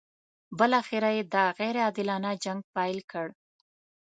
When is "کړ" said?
3.11-3.27